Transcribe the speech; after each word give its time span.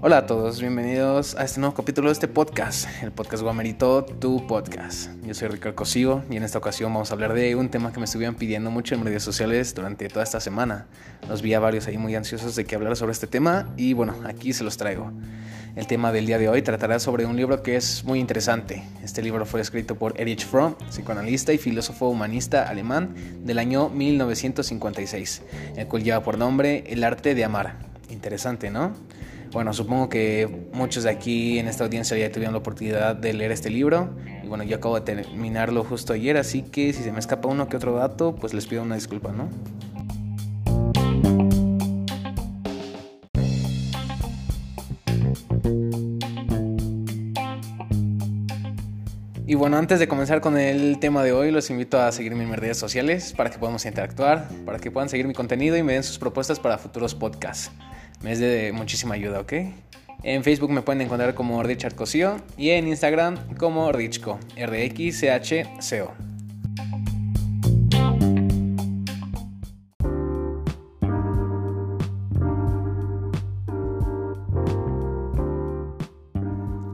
Hola 0.00 0.18
a 0.18 0.26
todos, 0.26 0.60
bienvenidos 0.60 1.34
a 1.34 1.44
este 1.44 1.60
nuevo 1.60 1.74
capítulo 1.74 2.08
de 2.08 2.14
este 2.14 2.28
podcast, 2.28 2.88
el 3.02 3.12
podcast 3.12 3.42
Guamerito, 3.42 4.04
tu 4.04 4.46
podcast. 4.46 5.10
Yo 5.22 5.34
soy 5.34 5.48
Ricardo 5.48 5.76
Cosío 5.76 6.24
y 6.30 6.36
en 6.36 6.44
esta 6.44 6.56
ocasión 6.56 6.94
vamos 6.94 7.10
a 7.10 7.14
hablar 7.14 7.34
de 7.34 7.54
un 7.56 7.68
tema 7.68 7.92
que 7.92 7.98
me 7.98 8.06
estuvieron 8.06 8.36
pidiendo 8.36 8.70
mucho 8.70 8.94
en 8.94 9.04
redes 9.04 9.22
sociales 9.22 9.74
durante 9.74 10.08
toda 10.08 10.22
esta 10.22 10.40
semana. 10.40 10.86
Los 11.28 11.42
vi 11.42 11.52
a 11.52 11.60
varios 11.60 11.86
ahí 11.88 11.98
muy 11.98 12.14
ansiosos 12.14 12.56
de 12.56 12.64
que 12.64 12.74
hablara 12.74 12.94
sobre 12.94 13.12
este 13.12 13.26
tema 13.26 13.68
y 13.76 13.92
bueno, 13.92 14.14
aquí 14.24 14.54
se 14.54 14.64
los 14.64 14.78
traigo. 14.78 15.12
El 15.78 15.86
tema 15.86 16.10
del 16.10 16.26
día 16.26 16.38
de 16.38 16.48
hoy 16.48 16.60
tratará 16.62 16.98
sobre 16.98 17.24
un 17.24 17.36
libro 17.36 17.62
que 17.62 17.76
es 17.76 18.02
muy 18.02 18.18
interesante. 18.18 18.82
Este 19.04 19.22
libro 19.22 19.46
fue 19.46 19.60
escrito 19.60 19.94
por 19.94 20.20
Erich 20.20 20.44
Fromm, 20.44 20.74
psicoanalista 20.90 21.52
y 21.52 21.58
filósofo 21.58 22.08
humanista 22.08 22.68
alemán 22.68 23.14
del 23.44 23.60
año 23.60 23.88
1956, 23.88 25.42
el 25.76 25.86
cual 25.86 26.02
lleva 26.02 26.24
por 26.24 26.36
nombre 26.36 26.82
El 26.88 27.04
arte 27.04 27.36
de 27.36 27.44
amar. 27.44 27.76
Interesante, 28.10 28.70
¿no? 28.70 28.92
Bueno, 29.52 29.72
supongo 29.72 30.08
que 30.08 30.66
muchos 30.72 31.04
de 31.04 31.10
aquí 31.10 31.60
en 31.60 31.68
esta 31.68 31.84
audiencia 31.84 32.18
ya 32.18 32.32
tuvieron 32.32 32.54
la 32.54 32.58
oportunidad 32.58 33.14
de 33.14 33.32
leer 33.32 33.52
este 33.52 33.70
libro. 33.70 34.10
Y 34.42 34.48
bueno, 34.48 34.64
yo 34.64 34.78
acabo 34.78 34.98
de 34.98 35.02
terminarlo 35.02 35.84
justo 35.84 36.12
ayer, 36.12 36.38
así 36.38 36.62
que 36.62 36.92
si 36.92 37.04
se 37.04 37.12
me 37.12 37.20
escapa 37.20 37.48
uno 37.48 37.68
que 37.68 37.76
otro 37.76 37.94
dato, 37.94 38.34
pues 38.34 38.52
les 38.52 38.66
pido 38.66 38.82
una 38.82 38.96
disculpa, 38.96 39.30
¿no? 39.30 39.48
Y 49.48 49.54
bueno, 49.54 49.78
antes 49.78 49.98
de 49.98 50.08
comenzar 50.08 50.42
con 50.42 50.58
el 50.58 50.98
tema 50.98 51.24
de 51.24 51.32
hoy, 51.32 51.50
los 51.50 51.70
invito 51.70 51.98
a 51.98 52.12
seguirme 52.12 52.42
en 52.42 52.50
mis 52.50 52.58
redes 52.58 52.76
sociales 52.76 53.32
para 53.32 53.48
que 53.48 53.58
podamos 53.58 53.86
interactuar, 53.86 54.46
para 54.66 54.78
que 54.78 54.90
puedan 54.90 55.08
seguir 55.08 55.26
mi 55.26 55.32
contenido 55.32 55.74
y 55.74 55.82
me 55.82 55.94
den 55.94 56.02
sus 56.02 56.18
propuestas 56.18 56.60
para 56.60 56.76
futuros 56.76 57.14
podcasts 57.14 57.72
me 58.20 58.32
es 58.32 58.40
de 58.40 58.72
muchísima 58.74 59.14
ayuda, 59.14 59.40
¿ok? 59.40 59.54
En 60.22 60.44
Facebook 60.44 60.70
me 60.70 60.82
pueden 60.82 61.00
encontrar 61.00 61.34
como 61.34 61.62
Richard 61.62 61.94
Cosío 61.94 62.36
y 62.58 62.70
en 62.70 62.88
Instagram 62.88 63.56
como 63.56 63.90
Richco, 63.90 64.38
R-X-C-H-C-O. 64.54 66.27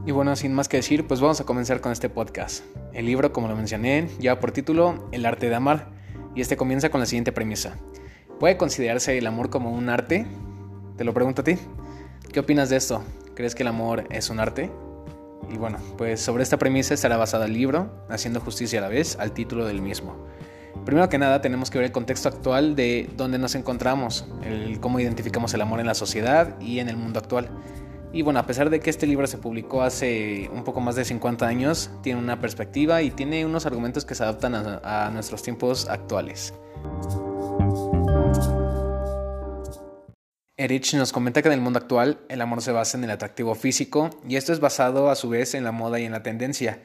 Y 0.05 0.11
bueno, 0.11 0.35
sin 0.35 0.53
más 0.53 0.67
que 0.67 0.77
decir, 0.77 1.07
pues 1.07 1.19
vamos 1.19 1.41
a 1.41 1.45
comenzar 1.45 1.81
con 1.81 1.91
este 1.91 2.09
podcast. 2.09 2.63
El 2.93 3.07
libro, 3.07 3.33
como 3.33 3.47
lo 3.47 3.55
mencioné, 3.55 4.07
lleva 4.19 4.39
por 4.39 4.51
título 4.51 5.09
El 5.11 5.25
arte 5.25 5.49
de 5.49 5.55
amar, 5.55 5.87
y 6.35 6.41
este 6.41 6.57
comienza 6.57 6.89
con 6.89 6.99
la 6.99 7.07
siguiente 7.07 7.31
premisa. 7.31 7.75
¿Puede 8.39 8.55
considerarse 8.55 9.17
el 9.17 9.25
amor 9.25 9.49
como 9.49 9.71
un 9.71 9.89
arte? 9.89 10.27
Te 10.95 11.03
lo 11.05 11.13
pregunto 11.15 11.41
a 11.41 11.43
ti. 11.43 11.57
¿Qué 12.31 12.39
opinas 12.39 12.69
de 12.69 12.75
esto? 12.75 13.03
¿Crees 13.33 13.55
que 13.55 13.63
el 13.63 13.67
amor 13.67 14.03
es 14.11 14.29
un 14.29 14.39
arte? 14.39 14.69
Y 15.51 15.57
bueno, 15.57 15.79
pues 15.97 16.21
sobre 16.21 16.43
esta 16.43 16.57
premisa 16.57 16.93
estará 16.93 17.17
basado 17.17 17.45
el 17.45 17.53
libro, 17.53 18.05
haciendo 18.07 18.41
justicia 18.41 18.77
a 18.77 18.83
la 18.83 18.89
vez 18.89 19.17
al 19.19 19.31
título 19.31 19.65
del 19.65 19.81
mismo. 19.81 20.27
Primero 20.85 21.09
que 21.09 21.17
nada 21.17 21.41
tenemos 21.41 21.71
que 21.71 21.79
ver 21.79 21.85
el 21.85 21.91
contexto 21.91 22.29
actual 22.29 22.75
de 22.75 23.09
dónde 23.17 23.39
nos 23.39 23.55
encontramos, 23.55 24.27
el 24.43 24.79
cómo 24.79 24.99
identificamos 24.99 25.51
el 25.55 25.61
amor 25.61 25.79
en 25.79 25.87
la 25.87 25.95
sociedad 25.95 26.59
y 26.61 26.77
en 26.77 26.89
el 26.89 26.97
mundo 26.97 27.17
actual. 27.17 27.49
Y 28.15 28.21
bueno, 28.21 28.39
a 28.39 28.45
pesar 28.45 28.69
de 28.69 28.79
que 28.79 28.89
este 28.89 29.07
libro 29.07 29.27
se 29.27 29.37
publicó 29.37 29.81
hace 29.81 30.49
un 30.53 30.63
poco 30.63 30.79
más 30.79 30.95
de 30.95 31.03
50 31.03 31.45
años, 31.45 31.91
tiene 32.01 32.17
una 32.17 32.39
perspectiva 32.39 33.01
y 33.01 33.11
tiene 33.11 33.45
unos 33.45 33.65
argumentos 33.65 34.05
que 34.05 34.15
se 34.15 34.23
adaptan 34.23 34.55
a, 34.55 35.09
nuestros 35.11 35.43
tiempos 35.43 35.89
actuales. 35.89 36.53
Erich 40.55 40.93
nos 40.93 41.11
comenta 41.11 41.41
que 41.41 41.49
en 41.49 41.55
el 41.55 41.59
mundo 41.59 41.77
actual 41.77 42.19
el 42.29 42.39
amor 42.39 42.61
se 42.61 42.71
basa 42.71 42.97
en 42.97 43.03
el 43.03 43.11
atractivo 43.11 43.53
físico 43.53 44.09
y 44.25 44.37
esto 44.37 44.53
es 44.53 44.61
basado 44.61 45.09
a 45.09 45.15
su 45.15 45.27
vez 45.27 45.53
en 45.53 45.65
la 45.65 45.73
moda 45.73 45.99
y 45.99 46.05
en 46.05 46.13
la 46.13 46.23
tendencia. 46.23 46.79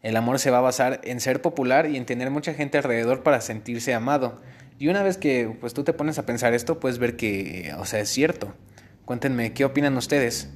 El 0.00 0.16
amor 0.16 0.38
se 0.38 0.50
va 0.50 0.58
a 0.58 0.62
basar 0.62 1.02
en 1.04 1.20
ser 1.20 1.42
popular 1.42 1.90
y 1.90 1.98
en 1.98 2.06
tener 2.06 2.30
mucha 2.30 2.54
gente 2.54 2.78
alrededor 2.78 3.22
para 3.22 3.42
sentirse 3.42 3.92
amado. 3.92 4.40
Y 4.78 4.88
una 4.88 5.02
vez 5.02 5.18
que 5.18 5.54
pues 5.60 5.74
tú 5.74 5.84
te 5.84 5.92
pones 5.92 6.18
a 6.18 6.24
pensar 6.24 6.54
esto, 6.54 6.80
puedes 6.80 6.98
ver 6.98 7.16
que, 7.16 7.74
o 7.76 7.84
sea, 7.84 8.00
es 8.00 8.08
cierto. 8.08 8.54
Cuéntenme, 9.04 9.52
¿qué 9.52 9.66
opinan 9.66 9.94
ustedes? 9.98 10.48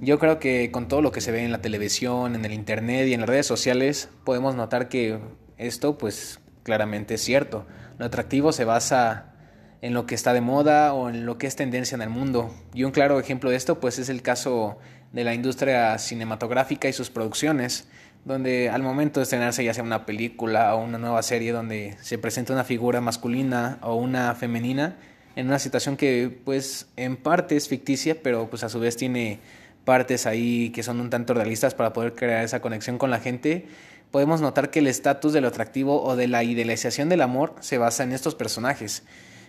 Yo 0.00 0.20
creo 0.20 0.38
que 0.38 0.70
con 0.70 0.86
todo 0.86 1.02
lo 1.02 1.10
que 1.10 1.20
se 1.20 1.32
ve 1.32 1.44
en 1.44 1.50
la 1.50 1.60
televisión, 1.60 2.36
en 2.36 2.44
el 2.44 2.52
internet 2.52 3.08
y 3.08 3.14
en 3.14 3.20
las 3.20 3.28
redes 3.28 3.46
sociales, 3.46 4.08
podemos 4.24 4.54
notar 4.54 4.88
que 4.88 5.18
esto 5.56 5.98
pues 5.98 6.38
claramente 6.62 7.14
es 7.14 7.20
cierto. 7.20 7.66
Lo 7.98 8.06
atractivo 8.06 8.52
se 8.52 8.64
basa 8.64 9.34
en 9.82 9.94
lo 9.94 10.06
que 10.06 10.14
está 10.14 10.32
de 10.32 10.40
moda 10.40 10.94
o 10.94 11.08
en 11.08 11.26
lo 11.26 11.36
que 11.36 11.48
es 11.48 11.56
tendencia 11.56 11.96
en 11.96 12.02
el 12.02 12.10
mundo. 12.10 12.54
Y 12.74 12.84
un 12.84 12.92
claro 12.92 13.18
ejemplo 13.18 13.50
de 13.50 13.56
esto 13.56 13.80
pues 13.80 13.98
es 13.98 14.08
el 14.08 14.22
caso 14.22 14.78
de 15.12 15.24
la 15.24 15.34
industria 15.34 15.98
cinematográfica 15.98 16.88
y 16.88 16.92
sus 16.92 17.10
producciones, 17.10 17.88
donde 18.24 18.70
al 18.70 18.84
momento 18.84 19.18
de 19.18 19.24
estrenarse 19.24 19.64
ya 19.64 19.74
sea 19.74 19.82
una 19.82 20.06
película 20.06 20.76
o 20.76 20.84
una 20.84 20.98
nueva 20.98 21.22
serie 21.24 21.50
donde 21.50 21.96
se 22.02 22.18
presenta 22.18 22.52
una 22.52 22.64
figura 22.64 23.00
masculina 23.00 23.78
o 23.82 23.96
una 23.96 24.32
femenina 24.36 24.96
en 25.34 25.46
una 25.46 25.58
situación 25.58 25.96
que 25.96 26.40
pues 26.44 26.88
en 26.96 27.16
parte 27.16 27.56
es 27.56 27.68
ficticia, 27.68 28.16
pero 28.22 28.48
pues 28.50 28.62
a 28.64 28.68
su 28.68 28.78
vez 28.80 28.96
tiene 28.96 29.40
partes 29.88 30.26
ahí 30.26 30.68
que 30.68 30.82
son 30.82 31.00
un 31.00 31.08
tanto 31.08 31.32
realistas 31.32 31.74
para 31.74 31.94
poder 31.94 32.14
crear 32.14 32.44
esa 32.44 32.60
conexión 32.60 32.98
con 32.98 33.10
la 33.10 33.20
gente, 33.20 33.64
podemos 34.10 34.42
notar 34.42 34.68
que 34.68 34.80
el 34.80 34.86
estatus 34.86 35.32
de 35.32 35.40
lo 35.40 35.48
atractivo 35.48 36.02
o 36.02 36.14
de 36.14 36.28
la 36.28 36.44
idealización 36.44 37.08
del 37.08 37.22
amor 37.22 37.54
se 37.60 37.78
basa 37.78 38.04
en 38.04 38.12
estos 38.12 38.34
personajes. 38.34 39.04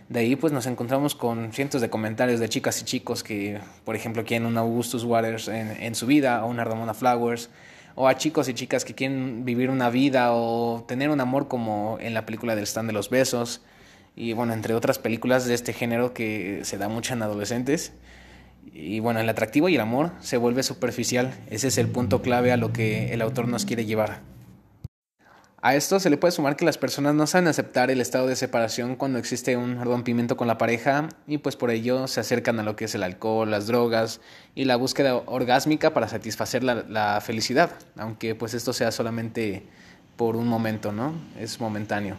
De 0.07 0.21
ahí 0.21 0.37
pues 0.37 0.53
nos 0.53 0.65
encontramos 0.65 1.13
con 1.13 1.51
cientos 1.51 1.81
de 1.81 1.89
comentarios 1.89 2.39
de 2.39 2.47
chicas 2.47 2.81
y 2.81 2.85
chicos 2.85 3.21
que, 3.21 3.59
por 3.83 3.97
ejemplo, 3.97 4.23
quieren 4.23 4.47
un 4.47 4.57
Augustus 4.57 5.03
Waters 5.03 5.49
en, 5.49 5.93
su 5.93 6.07
vida 6.07 6.45
o 6.45 6.47
una 6.47 6.63
Ramona 6.63 6.93
Flowers, 6.93 7.49
o 7.95 8.07
a 8.07 8.15
chicos 8.15 8.47
y 8.47 8.53
chicas 8.53 8.85
que 8.85 8.95
quieren 8.95 9.43
vivir 9.43 9.69
una 9.69 9.89
vida 9.89 10.31
o 10.31 10.85
tener 10.87 11.09
un 11.09 11.19
amor 11.19 11.49
como 11.49 11.97
en 11.99 12.13
la 12.13 12.25
película 12.25 12.55
del 12.55 12.63
stand 12.63 12.87
de 12.87 12.93
los 12.93 13.09
besos, 13.09 13.59
y 14.15 14.31
bueno, 14.31 14.53
entre 14.53 14.73
otras 14.73 14.99
películas 14.99 15.47
de 15.47 15.53
este 15.53 15.73
género 15.73 16.13
que 16.13 16.61
se 16.63 16.77
da 16.77 16.87
mucho 16.87 17.13
en 17.13 17.23
adolescentes. 17.23 17.91
Y 18.65 18.99
bueno, 18.99 19.19
el 19.19 19.29
atractivo 19.29 19.69
y 19.69 19.75
el 19.75 19.81
amor 19.81 20.11
se 20.19 20.37
vuelve 20.37 20.63
superficial, 20.63 21.33
ese 21.49 21.67
es 21.67 21.77
el 21.77 21.87
punto 21.87 22.21
clave 22.21 22.51
a 22.51 22.57
lo 22.57 22.71
que 22.71 23.13
el 23.13 23.21
autor 23.21 23.47
nos 23.47 23.65
quiere 23.65 23.85
llevar. 23.85 24.21
A 25.61 25.75
esto 25.75 25.99
se 25.99 26.09
le 26.09 26.15
puede 26.15 26.31
sumar 26.31 26.55
que 26.55 26.63
las 26.63 26.77
personas 26.77 27.15
no 27.15 27.27
saben 27.27 27.49
aceptar 27.49 27.91
el 27.91 27.99
estado 27.99 28.27
de 28.27 28.37
separación 28.37 28.95
cuando 28.95 29.19
existe 29.19 29.57
un 29.57 29.83
rompimiento 29.83 30.37
con 30.37 30.47
la 30.47 30.57
pareja 30.57 31.09
y 31.27 31.39
pues 31.39 31.57
por 31.57 31.69
ello 31.69 32.07
se 32.07 32.21
acercan 32.21 32.61
a 32.61 32.63
lo 32.63 32.77
que 32.77 32.85
es 32.85 32.95
el 32.95 33.03
alcohol, 33.03 33.51
las 33.51 33.67
drogas 33.67 34.21
y 34.55 34.63
la 34.63 34.77
búsqueda 34.77 35.15
orgásmica 35.15 35.93
para 35.93 36.07
satisfacer 36.07 36.63
la, 36.63 37.19
felicidad, 37.19 37.71
aunque 37.97 38.35
pues 38.35 38.53
esto 38.53 38.71
sea 38.71 38.93
solamente 38.93 39.63
por 40.15 40.37
un 40.37 40.47
momento, 40.47 40.93
¿no? 40.93 41.13
Es 41.37 41.59
momentáneo. 41.59 42.15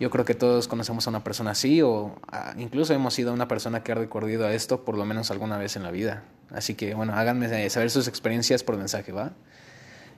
Yo 0.00 0.10
creo 0.10 0.24
que 0.24 0.34
todos 0.34 0.66
conocemos 0.66 1.06
a 1.06 1.10
una 1.10 1.22
persona 1.22 1.52
así 1.52 1.80
o 1.82 2.16
incluso 2.56 2.94
hemos 2.94 3.14
sido 3.14 3.32
una 3.32 3.46
persona 3.46 3.82
que 3.82 3.92
ha 3.92 3.94
recurrido 3.94 4.46
a 4.46 4.52
esto 4.52 4.84
por 4.84 4.98
lo 4.98 5.04
menos 5.04 5.30
alguna 5.30 5.56
vez 5.56 5.76
en 5.76 5.84
la 5.84 5.90
vida. 5.90 6.24
Así 6.50 6.74
que 6.74 6.94
bueno, 6.94 7.14
háganme 7.14 7.70
saber 7.70 7.90
sus 7.90 8.08
experiencias 8.08 8.64
por 8.64 8.76
mensaje, 8.76 9.12
¿va? 9.12 9.32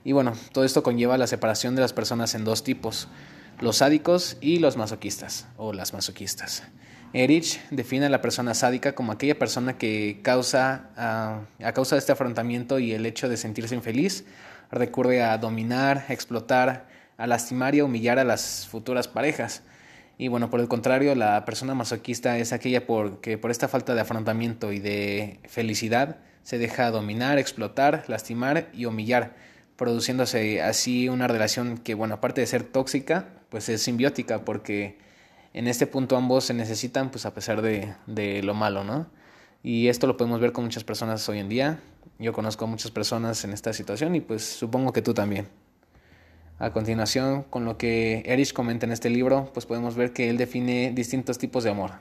Y 0.03 0.13
bueno, 0.13 0.33
todo 0.51 0.63
esto 0.63 0.83
conlleva 0.83 1.17
la 1.17 1.27
separación 1.27 1.75
de 1.75 1.81
las 1.81 1.93
personas 1.93 2.33
en 2.33 2.43
dos 2.43 2.63
tipos, 2.63 3.07
los 3.59 3.77
sádicos 3.77 4.37
y 4.41 4.59
los 4.59 4.77
masoquistas 4.77 5.47
o 5.57 5.73
las 5.73 5.93
masoquistas. 5.93 6.63
Erich 7.13 7.59
define 7.69 8.07
a 8.07 8.09
la 8.09 8.21
persona 8.21 8.53
sádica 8.53 8.93
como 8.93 9.11
aquella 9.11 9.39
persona 9.39 9.77
que 9.77 10.19
causa, 10.23 10.89
ah, 10.97 11.41
a 11.63 11.73
causa 11.73 11.95
de 11.95 11.99
este 11.99 12.11
afrontamiento 12.11 12.79
y 12.79 12.93
el 12.93 13.05
hecho 13.05 13.29
de 13.29 13.37
sentirse 13.37 13.75
infeliz, 13.75 14.25
recurre 14.71 15.23
a 15.23 15.37
dominar, 15.37 16.05
explotar, 16.09 16.87
a 17.17 17.27
lastimar 17.27 17.75
y 17.75 17.81
humillar 17.81 18.19
a 18.19 18.23
las 18.23 18.67
futuras 18.67 19.07
parejas. 19.07 19.63
Y 20.17 20.29
bueno, 20.29 20.49
por 20.49 20.59
el 20.59 20.67
contrario, 20.67 21.13
la 21.15 21.45
persona 21.45 21.75
masoquista 21.75 22.37
es 22.37 22.53
aquella 22.53 22.85
que 23.21 23.37
por 23.37 23.51
esta 23.51 23.67
falta 23.67 23.93
de 23.93 24.01
afrontamiento 24.01 24.71
y 24.71 24.79
de 24.79 25.39
felicidad 25.47 26.17
se 26.43 26.57
deja 26.57 26.89
dominar, 26.91 27.37
explotar, 27.37 28.05
lastimar 28.07 28.69
y 28.73 28.85
humillar 28.85 29.35
produciéndose 29.75 30.61
así 30.61 31.07
una 31.07 31.27
relación 31.27 31.77
que, 31.77 31.93
bueno, 31.93 32.15
aparte 32.15 32.41
de 32.41 32.47
ser 32.47 32.63
tóxica, 32.63 33.29
pues 33.49 33.69
es 33.69 33.83
simbiótica, 33.83 34.43
porque 34.43 34.97
en 35.53 35.67
este 35.67 35.87
punto 35.87 36.17
ambos 36.17 36.45
se 36.45 36.53
necesitan, 36.53 37.11
pues 37.11 37.25
a 37.25 37.33
pesar 37.33 37.61
de, 37.61 37.93
de 38.07 38.41
lo 38.43 38.53
malo, 38.53 38.83
¿no? 38.83 39.07
Y 39.63 39.87
esto 39.87 40.07
lo 40.07 40.17
podemos 40.17 40.39
ver 40.39 40.51
con 40.51 40.63
muchas 40.63 40.83
personas 40.83 41.27
hoy 41.29 41.39
en 41.39 41.49
día. 41.49 41.79
Yo 42.19 42.33
conozco 42.33 42.65
a 42.65 42.67
muchas 42.67 42.91
personas 42.91 43.43
en 43.43 43.53
esta 43.53 43.73
situación 43.73 44.15
y 44.15 44.21
pues 44.21 44.43
supongo 44.43 44.93
que 44.93 45.01
tú 45.01 45.13
también. 45.13 45.47
A 46.59 46.71
continuación, 46.71 47.43
con 47.43 47.65
lo 47.65 47.77
que 47.77 48.23
Erich 48.25 48.51
comenta 48.51 48.87
en 48.87 48.91
este 48.91 49.11
libro, 49.11 49.51
pues 49.53 49.67
podemos 49.67 49.95
ver 49.95 50.11
que 50.11 50.29
él 50.29 50.37
define 50.37 50.91
distintos 50.91 51.37
tipos 51.37 51.63
de 51.63 51.69
amor. 51.69 51.91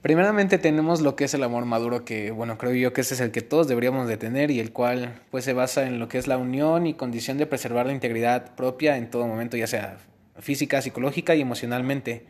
Primeramente 0.00 0.58
tenemos 0.58 1.00
lo 1.00 1.16
que 1.16 1.24
es 1.24 1.34
el 1.34 1.42
amor 1.42 1.64
maduro, 1.64 2.04
que 2.04 2.30
bueno, 2.30 2.56
creo 2.56 2.72
yo 2.74 2.92
que 2.92 3.00
ese 3.00 3.14
es 3.14 3.20
el 3.20 3.32
que 3.32 3.42
todos 3.42 3.66
deberíamos 3.66 4.06
de 4.06 4.16
tener 4.16 4.52
y 4.52 4.60
el 4.60 4.72
cual 4.72 5.20
pues 5.32 5.44
se 5.44 5.54
basa 5.54 5.86
en 5.86 5.98
lo 5.98 6.08
que 6.08 6.18
es 6.18 6.28
la 6.28 6.38
unión 6.38 6.86
y 6.86 6.94
condición 6.94 7.36
de 7.36 7.46
preservar 7.46 7.86
la 7.86 7.92
integridad 7.92 8.54
propia 8.54 8.96
en 8.96 9.10
todo 9.10 9.26
momento, 9.26 9.56
ya 9.56 9.66
sea 9.66 9.98
física, 10.38 10.80
psicológica 10.80 11.34
y 11.34 11.40
emocionalmente. 11.40 12.24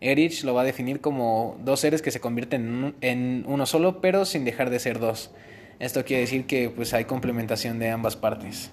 Erich 0.00 0.42
lo 0.42 0.54
va 0.54 0.62
a 0.62 0.64
definir 0.64 1.02
como 1.02 1.58
dos 1.64 1.80
seres 1.80 2.00
que 2.00 2.10
se 2.10 2.20
convierten 2.20 2.94
en 3.02 3.44
uno 3.46 3.66
solo, 3.66 4.00
pero 4.00 4.24
sin 4.24 4.44
dejar 4.44 4.70
de 4.70 4.78
ser 4.78 5.00
dos. 5.00 5.32
Esto 5.80 6.04
quiere 6.06 6.22
decir 6.22 6.46
que 6.46 6.70
pues 6.70 6.94
hay 6.94 7.04
complementación 7.04 7.78
de 7.78 7.90
ambas 7.90 8.16
partes. 8.16 8.70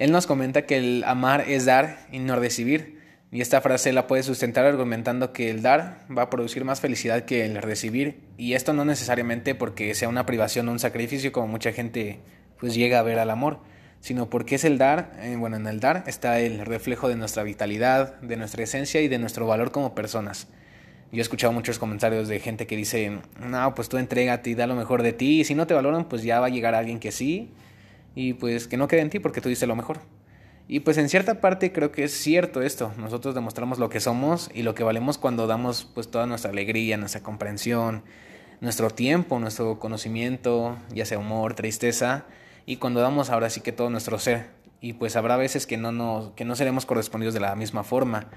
Él 0.00 0.12
nos 0.12 0.26
comenta 0.26 0.62
que 0.62 0.78
el 0.78 1.04
amar 1.04 1.44
es 1.46 1.66
dar 1.66 2.06
y 2.10 2.20
no 2.20 2.34
recibir. 2.34 2.98
Y 3.30 3.42
esta 3.42 3.60
frase 3.60 3.92
la 3.92 4.06
puede 4.06 4.22
sustentar 4.22 4.64
argumentando 4.64 5.34
que 5.34 5.50
el 5.50 5.60
dar 5.60 6.06
va 6.10 6.22
a 6.22 6.30
producir 6.30 6.64
más 6.64 6.80
felicidad 6.80 7.26
que 7.26 7.44
el 7.44 7.60
recibir. 7.60 8.22
Y 8.38 8.54
esto 8.54 8.72
no 8.72 8.86
necesariamente 8.86 9.54
porque 9.54 9.94
sea 9.94 10.08
una 10.08 10.24
privación 10.24 10.66
o 10.68 10.72
un 10.72 10.78
sacrificio 10.78 11.32
como 11.32 11.48
mucha 11.48 11.72
gente 11.72 12.20
pues 12.58 12.74
llega 12.74 12.98
a 12.98 13.02
ver 13.02 13.18
al 13.18 13.28
amor, 13.28 13.58
sino 14.00 14.30
porque 14.30 14.54
es 14.54 14.64
el 14.64 14.78
dar, 14.78 15.12
eh, 15.20 15.36
bueno, 15.38 15.56
en 15.56 15.66
el 15.66 15.80
dar 15.80 16.04
está 16.06 16.40
el 16.40 16.64
reflejo 16.64 17.10
de 17.10 17.16
nuestra 17.16 17.42
vitalidad, 17.42 18.18
de 18.22 18.38
nuestra 18.38 18.62
esencia 18.62 19.02
y 19.02 19.08
de 19.08 19.18
nuestro 19.18 19.46
valor 19.46 19.70
como 19.70 19.94
personas. 19.94 20.48
Yo 21.12 21.18
he 21.18 21.20
escuchado 21.20 21.52
muchos 21.52 21.78
comentarios 21.78 22.26
de 22.26 22.40
gente 22.40 22.66
que 22.66 22.74
dice, 22.74 23.18
no, 23.38 23.74
pues 23.74 23.90
tú 23.90 23.98
entrégate 23.98 24.48
y 24.48 24.54
da 24.54 24.66
lo 24.66 24.76
mejor 24.76 25.02
de 25.02 25.12
ti, 25.12 25.40
y 25.40 25.44
si 25.44 25.54
no 25.54 25.66
te 25.66 25.74
valoran, 25.74 26.08
pues 26.08 26.22
ya 26.22 26.40
va 26.40 26.46
a 26.46 26.50
llegar 26.50 26.74
alguien 26.74 27.00
que 27.00 27.12
sí, 27.12 27.52
y 28.14 28.34
pues 28.34 28.68
que 28.68 28.76
no 28.76 28.88
quede 28.88 29.00
en 29.00 29.10
ti 29.10 29.18
porque 29.18 29.40
tú 29.40 29.48
diste 29.48 29.66
lo 29.66 29.76
mejor. 29.76 30.00
Y 30.68 30.80
pues 30.80 30.98
en 30.98 31.08
cierta 31.08 31.40
parte 31.40 31.72
creo 31.72 31.90
que 31.90 32.04
es 32.04 32.12
cierto 32.12 32.62
esto, 32.62 32.92
nosotros 32.96 33.34
demostramos 33.34 33.78
lo 33.78 33.88
que 33.88 33.98
somos 33.98 34.50
y 34.54 34.62
lo 34.62 34.74
que 34.74 34.84
valemos 34.84 35.18
cuando 35.18 35.48
damos 35.48 35.84
pues 35.94 36.10
toda 36.10 36.26
nuestra 36.26 36.52
alegría, 36.52 36.96
nuestra 36.96 37.22
comprensión, 37.22 38.04
nuestro 38.60 38.90
tiempo, 38.90 39.40
nuestro 39.40 39.78
conocimiento, 39.78 40.76
ya 40.94 41.04
sea 41.06 41.18
humor, 41.18 41.54
tristeza, 41.54 42.24
y 42.66 42.76
cuando 42.76 43.00
damos 43.00 43.30
ahora 43.30 43.50
sí 43.50 43.62
que 43.62 43.72
todo 43.72 43.90
nuestro 43.90 44.18
ser. 44.18 44.48
Y 44.80 44.92
pues 44.92 45.16
habrá 45.16 45.36
veces 45.36 45.66
que 45.66 45.76
no, 45.76 45.92
nos, 45.92 46.30
que 46.32 46.44
no 46.44 46.54
seremos 46.54 46.86
correspondidos 46.86 47.34
de 47.34 47.40
la 47.40 47.56
misma 47.56 47.82
forma. 47.82 48.28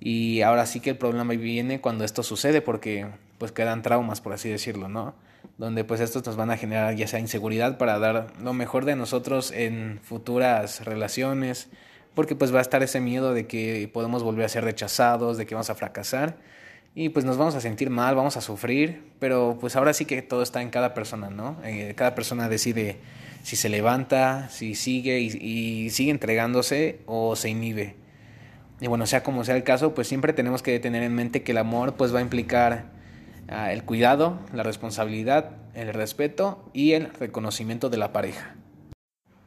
Y 0.00 0.42
ahora 0.42 0.66
sí 0.66 0.80
que 0.80 0.90
el 0.90 0.98
problema 0.98 1.32
viene 1.34 1.80
cuando 1.80 2.04
esto 2.04 2.22
sucede 2.22 2.60
porque 2.60 3.06
pues 3.38 3.52
quedan 3.52 3.82
traumas, 3.82 4.20
por 4.20 4.32
así 4.32 4.48
decirlo, 4.48 4.88
¿no? 4.88 5.14
Donde 5.60 5.84
pues 5.84 6.00
estos 6.00 6.24
nos 6.24 6.36
van 6.36 6.50
a 6.50 6.56
generar 6.56 6.94
ya 6.94 7.06
sea 7.06 7.20
inseguridad 7.20 7.76
para 7.76 7.98
dar 7.98 8.32
lo 8.42 8.54
mejor 8.54 8.86
de 8.86 8.96
nosotros 8.96 9.52
en 9.52 10.00
futuras 10.02 10.86
relaciones, 10.86 11.68
porque 12.14 12.34
pues 12.34 12.52
va 12.54 12.60
a 12.60 12.62
estar 12.62 12.82
ese 12.82 12.98
miedo 12.98 13.34
de 13.34 13.46
que 13.46 13.90
podemos 13.92 14.22
volver 14.22 14.46
a 14.46 14.48
ser 14.48 14.64
rechazados, 14.64 15.36
de 15.36 15.44
que 15.44 15.54
vamos 15.54 15.68
a 15.68 15.74
fracasar 15.74 16.38
y 16.94 17.10
pues 17.10 17.26
nos 17.26 17.36
vamos 17.36 17.56
a 17.56 17.60
sentir 17.60 17.90
mal, 17.90 18.14
vamos 18.14 18.38
a 18.38 18.40
sufrir, 18.40 19.02
pero 19.18 19.58
pues 19.60 19.76
ahora 19.76 19.92
sí 19.92 20.06
que 20.06 20.22
todo 20.22 20.42
está 20.42 20.62
en 20.62 20.70
cada 20.70 20.94
persona, 20.94 21.28
¿no? 21.28 21.58
Eh, 21.62 21.92
cada 21.94 22.14
persona 22.14 22.48
decide 22.48 22.96
si 23.42 23.54
se 23.56 23.68
levanta, 23.68 24.48
si 24.48 24.74
sigue 24.74 25.20
y, 25.20 25.26
y 25.26 25.90
sigue 25.90 26.10
entregándose 26.10 27.00
o 27.04 27.36
se 27.36 27.50
inhibe. 27.50 27.96
Y 28.80 28.86
bueno, 28.86 29.04
sea 29.04 29.22
como 29.22 29.44
sea 29.44 29.56
el 29.56 29.62
caso, 29.62 29.94
pues 29.94 30.08
siempre 30.08 30.32
tenemos 30.32 30.62
que 30.62 30.80
tener 30.80 31.02
en 31.02 31.14
mente 31.14 31.42
que 31.42 31.52
el 31.52 31.58
amor 31.58 31.96
pues 31.96 32.14
va 32.14 32.20
a 32.20 32.22
implicar 32.22 32.98
el 33.50 33.84
cuidado, 33.84 34.38
la 34.52 34.62
responsabilidad, 34.62 35.50
el 35.74 35.92
respeto 35.92 36.70
y 36.72 36.92
el 36.92 37.12
reconocimiento 37.12 37.90
de 37.90 37.96
la 37.96 38.12
pareja. 38.12 38.54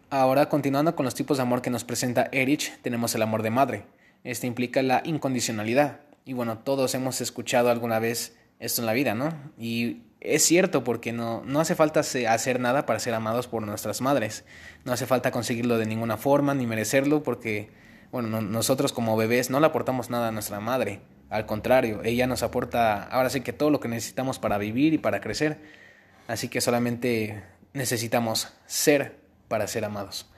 Ahora, 0.09 0.49
continuando 0.49 0.95
con 0.95 1.05
los 1.05 1.15
tipos 1.15 1.37
de 1.37 1.43
amor 1.43 1.61
que 1.61 1.69
nos 1.69 1.83
presenta 1.83 2.29
Erich, 2.31 2.77
tenemos 2.81 3.15
el 3.15 3.21
amor 3.21 3.41
de 3.41 3.49
madre. 3.49 3.85
Este 4.23 4.45
implica 4.45 4.83
la 4.83 5.01
incondicionalidad. 5.05 6.01
Y 6.25 6.33
bueno, 6.33 6.59
todos 6.59 6.93
hemos 6.95 7.21
escuchado 7.21 7.69
alguna 7.69 7.99
vez 7.99 8.37
esto 8.59 8.81
en 8.81 8.85
la 8.85 8.93
vida, 8.93 9.15
¿no? 9.15 9.29
Y 9.57 10.03
es 10.19 10.43
cierto 10.43 10.83
porque 10.83 11.11
no, 11.11 11.41
no 11.45 11.59
hace 11.59 11.75
falta 11.75 12.01
hacer 12.01 12.59
nada 12.59 12.85
para 12.85 12.99
ser 12.99 13.13
amados 13.13 13.47
por 13.47 13.63
nuestras 13.63 14.01
madres. 14.01 14.45
No 14.85 14.93
hace 14.93 15.05
falta 15.05 15.31
conseguirlo 15.31 15.77
de 15.77 15.85
ninguna 15.85 16.17
forma 16.17 16.53
ni 16.53 16.67
merecerlo 16.67 17.23
porque 17.23 17.69
bueno, 18.13 18.41
nosotros 18.41 18.93
como 18.93 19.17
bebés 19.17 19.49
no 19.49 19.59
le 19.59 19.65
aportamos 19.65 20.11
nada 20.11 20.27
a 20.27 20.31
nuestra 20.31 20.59
madre, 20.59 21.01
al 21.33 21.47
contrario, 21.47 22.01
ella 22.03 22.27
nos 22.27 22.43
aporta 22.43 23.01
ahora 23.05 23.31
sí 23.31 23.41
que 23.41 23.53
todo 23.53 23.71
lo 23.71 23.79
que 23.79 23.87
necesitamos 23.87 24.37
para 24.37 24.59
vivir 24.59 24.93
y 24.93 24.99
para 24.99 25.19
crecer, 25.19 25.57
así 26.27 26.47
que 26.47 26.61
solamente 26.61 27.41
necesitamos 27.73 28.53
ser 28.67 29.17
para 29.47 29.65
ser 29.65 29.83
amados. 29.83 30.29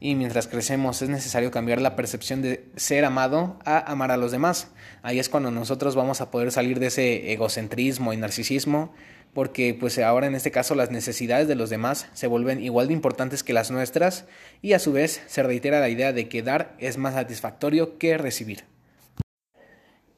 Y 0.00 0.14
mientras 0.14 0.48
crecemos 0.48 1.02
es 1.02 1.10
necesario 1.10 1.50
cambiar 1.50 1.82
la 1.82 1.94
percepción 1.94 2.40
de 2.40 2.64
ser 2.76 3.04
amado 3.04 3.58
a 3.66 3.92
amar 3.92 4.10
a 4.10 4.16
los 4.16 4.32
demás. 4.32 4.68
Ahí 5.02 5.18
es 5.18 5.28
cuando 5.28 5.50
nosotros 5.50 5.94
vamos 5.94 6.22
a 6.22 6.30
poder 6.30 6.52
salir 6.52 6.80
de 6.80 6.86
ese 6.86 7.32
egocentrismo 7.32 8.14
y 8.14 8.16
narcisismo 8.16 8.94
porque 9.34 9.76
pues 9.78 9.98
ahora 9.98 10.26
en 10.26 10.34
este 10.34 10.50
caso 10.50 10.74
las 10.74 10.90
necesidades 10.90 11.48
de 11.48 11.54
los 11.54 11.68
demás 11.68 12.08
se 12.14 12.28
vuelven 12.28 12.62
igual 12.62 12.88
de 12.88 12.94
importantes 12.94 13.44
que 13.44 13.52
las 13.52 13.70
nuestras 13.70 14.24
y 14.62 14.72
a 14.72 14.78
su 14.78 14.92
vez 14.92 15.20
se 15.26 15.42
reitera 15.42 15.80
la 15.80 15.90
idea 15.90 16.14
de 16.14 16.30
que 16.30 16.42
dar 16.42 16.74
es 16.78 16.96
más 16.96 17.12
satisfactorio 17.12 17.98
que 17.98 18.16
recibir. 18.16 18.69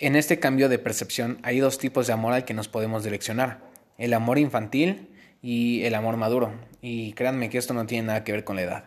En 0.03 0.17
este 0.17 0.41
cambio 0.41 0.69
de 0.69 0.81
percepción 0.81 1.39
hay 1.45 1.61
dos 1.61 1.79
tipos 1.79 2.09
de 2.09 2.13
amor 2.13 2.33
al 2.33 2.45
que 2.45 2.55
nos 2.55 2.67
podemos 2.67 3.05
direccionar, 3.05 3.61
el 3.99 4.15
amor 4.15 4.37
infantil 4.37 5.15
y 5.43 5.85
el 5.85 5.95
amor 5.95 6.17
maduro, 6.17 6.51
y 6.81 7.13
créanme 7.13 7.49
que 7.51 7.59
esto 7.59 7.73
no 7.73 7.87
tiene 7.87 8.09
nada 8.09 8.25
que 8.25 8.33
ver 8.33 8.43
con 8.43 8.57
la 8.57 8.63
edad. 8.63 8.85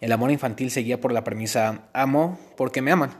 El 0.00 0.10
amor 0.10 0.30
infantil 0.30 0.70
se 0.70 0.80
guía 0.80 1.02
por 1.02 1.12
la 1.12 1.22
premisa 1.22 1.82
amo 1.92 2.40
porque 2.56 2.80
me 2.80 2.92
aman, 2.92 3.10